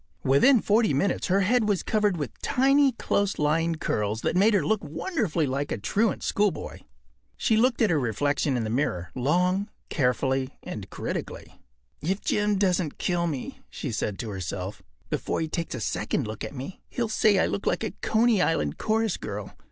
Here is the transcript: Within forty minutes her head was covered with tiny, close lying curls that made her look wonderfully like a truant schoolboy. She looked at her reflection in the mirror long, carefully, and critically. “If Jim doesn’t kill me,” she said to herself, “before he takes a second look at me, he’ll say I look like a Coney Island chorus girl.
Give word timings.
Within 0.23 0.61
forty 0.63 0.95
minutes 0.95 1.27
her 1.27 1.41
head 1.41 1.69
was 1.69 1.83
covered 1.83 2.17
with 2.17 2.41
tiny, 2.41 2.91
close 2.93 3.37
lying 3.37 3.75
curls 3.75 4.21
that 4.21 4.35
made 4.35 4.55
her 4.55 4.65
look 4.65 4.83
wonderfully 4.83 5.45
like 5.45 5.71
a 5.71 5.77
truant 5.77 6.23
schoolboy. 6.23 6.79
She 7.37 7.55
looked 7.55 7.83
at 7.83 7.91
her 7.91 7.99
reflection 7.99 8.57
in 8.57 8.63
the 8.63 8.71
mirror 8.71 9.11
long, 9.13 9.69
carefully, 9.89 10.57
and 10.63 10.89
critically. 10.89 11.61
“If 12.01 12.19
Jim 12.19 12.57
doesn’t 12.57 12.97
kill 12.97 13.27
me,” 13.27 13.59
she 13.69 13.91
said 13.91 14.17
to 14.17 14.29
herself, 14.31 14.81
“before 15.11 15.39
he 15.39 15.47
takes 15.47 15.75
a 15.75 15.79
second 15.79 16.25
look 16.27 16.43
at 16.43 16.55
me, 16.55 16.81
he’ll 16.89 17.07
say 17.07 17.37
I 17.37 17.45
look 17.45 17.67
like 17.67 17.83
a 17.83 17.91
Coney 18.01 18.41
Island 18.41 18.79
chorus 18.79 19.17
girl. 19.17 19.53